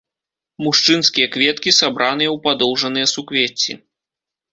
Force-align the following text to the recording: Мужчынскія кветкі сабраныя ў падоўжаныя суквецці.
Мужчынскія 0.67 1.27
кветкі 1.35 1.73
сабраныя 1.79 2.29
ў 2.35 2.37
падоўжаныя 2.47 3.11
суквецці. 3.13 3.77